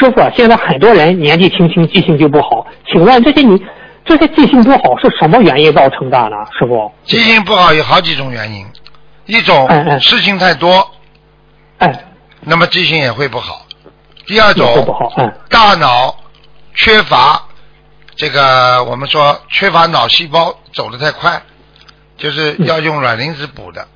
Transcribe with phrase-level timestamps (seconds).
[0.00, 3.62] 师傅，现在很多人年纪轻轻记性就不好，请问这些你
[4.02, 6.36] 这些记性不好是什么原因造成的呢？
[6.58, 6.90] 师傅？
[7.04, 8.66] 记性不好有好几种原因，
[9.26, 10.90] 一种嗯嗯事情太多，
[11.78, 11.92] 哎，
[12.40, 13.66] 那么记性也会不好。
[14.26, 16.16] 第二种不好，嗯，大脑
[16.74, 17.42] 缺乏
[18.16, 21.42] 这个，我们说缺乏脑细胞走得太快，
[22.16, 23.86] 就是嗯要用卵磷脂补的，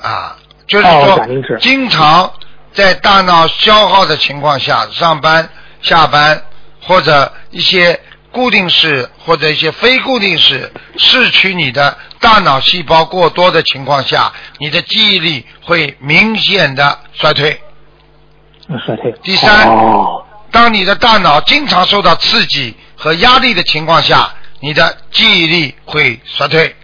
[0.00, 0.36] 啊，
[0.66, 2.30] 就是说经常
[2.74, 5.48] 在大脑消耗的情况下，上班、
[5.80, 6.42] 下班
[6.82, 7.98] 或者一些
[8.32, 17.60] 固定式或者一些非固定式摄取你的大脑细胞过多的情况下，你的记忆力会明显的衰退。
[18.84, 19.12] 衰退。
[19.22, 26.74] 第三哦，当你的大脑经常受到刺激和压力的情况下，你的记忆力会衰退。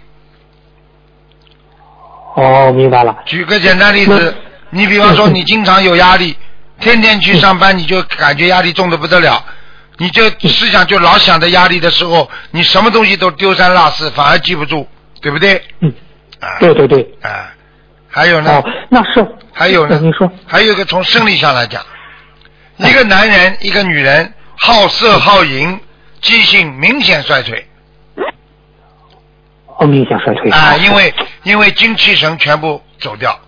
[2.37, 3.17] 哦，明白了。
[3.27, 4.37] 举个简单例子，
[4.71, 6.37] 你比方说嗯你经常有压力，
[6.81, 9.45] 天天去上班，你就感觉压力重的不得了，
[9.99, 14.87] 你就思想就老想着压力的时候，你什么东西都丢三落四，反而记不住，
[15.21, 15.63] 对不对？
[15.81, 15.93] 嗯，
[16.41, 17.03] 啊，对对对。
[17.23, 17.53] 啊，
[18.09, 18.53] 还有呢？
[18.53, 19.27] 哦，，那是。
[19.53, 19.99] 还有呢？
[20.01, 21.85] 你说，还有一个从生理上来讲，
[22.79, 25.79] 一个男人一个女人好色好淫，
[26.21, 27.67] 记性明显衰退。
[29.79, 30.51] 哦，明显衰退。
[30.51, 31.13] 啊，因为
[31.43, 33.39] 因为精气神全部走掉。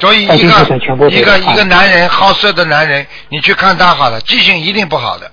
[0.00, 5.30] 所以一个一个一个男人好色的男人，你去看他好了，记性一定不好的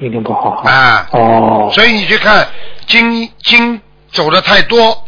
[0.00, 0.62] 一定不好。
[0.64, 1.06] 啊。
[1.12, 2.48] 哦，所以你去看
[2.86, 5.06] 经经走的太多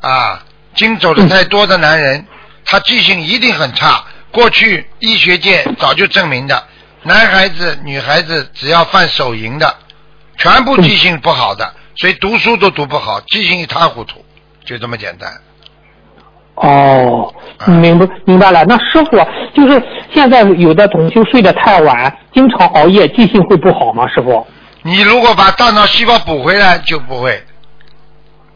[0.00, 0.44] 啊，
[0.74, 2.26] 经走的太多的男人，
[2.64, 4.04] 他记性一定很差。
[4.30, 6.62] 过去医学界早就证明的，
[7.02, 9.74] 男孩子、女孩子只要犯手淫的，
[10.36, 14.22] 全部记性不好的，所以读书都读不好，记性一塌糊涂，
[14.66, 15.40] 就这么简单。
[16.56, 18.64] 哦，啊明白明白了。
[18.64, 19.16] 那师傅
[19.54, 24.06] 就是现在有的同学睡得太晚，经常熬夜，记性会不好吗？
[24.08, 24.46] 师傅？
[24.82, 27.42] 你如果把大脑细胞补回来，就不会。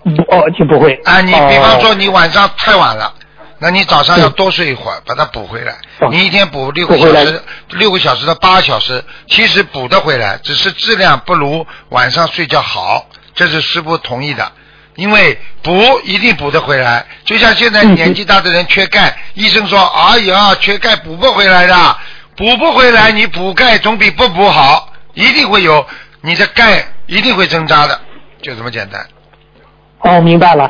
[0.05, 0.94] 不哦，就不会。
[1.05, 3.12] 啊，你比方说哦你晚上太晚了，
[3.59, 5.72] 那你早上要多睡一会儿，把它补回来。
[6.00, 14.53] 哦你一天补六个小时，六个小时到八个小时，其实补得回来，只是质量不如晚上睡觉好，这是师傅同意的。
[14.97, 15.72] 因为补
[16.05, 21.96] 一定补得回来，就像现在年纪大的人缺钙，医生说，哎呀，缺钙补不回来的，
[22.34, 25.86] 补不回来，你补钙总比不补好，一定会有
[26.22, 28.00] 你的钙一定会增加的，
[28.42, 29.06] 就这么简单。
[30.00, 30.58] 哦，明白了。